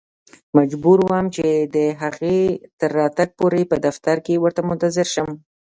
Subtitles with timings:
[0.57, 2.39] مجبور وم چې د هغې
[2.79, 5.29] تر راتګ پورې په دفتر کې ورته منتظر شم.